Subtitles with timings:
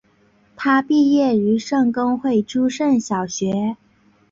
[0.55, 3.77] 他毕业于圣公会诸圣小学。